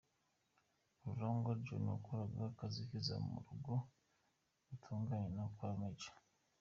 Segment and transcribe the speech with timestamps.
[1.03, 3.73] Rurangwa John wakoraga akazi k’izamu mu rugo
[4.67, 5.99] ruturanye no kwa Maj.